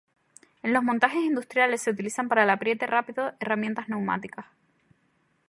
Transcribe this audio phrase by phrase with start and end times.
[0.63, 4.47] En los montajes industriales se utilizan para el apriete rápido herramientas neumáticas.